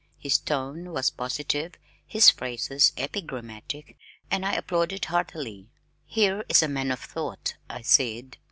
[0.17, 1.73] His tone was positive,
[2.07, 3.97] his phrases epigrammatic,
[4.31, 5.69] and I applauded heartily.
[6.07, 8.37] "Here is a man of thought," I said.